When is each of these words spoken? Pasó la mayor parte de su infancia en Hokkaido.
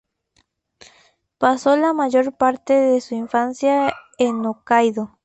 Pasó 1.37 1.77
la 1.77 1.93
mayor 1.93 2.35
parte 2.35 2.73
de 2.73 3.01
su 3.01 3.13
infancia 3.13 3.93
en 4.17 4.43
Hokkaido. 4.43 5.19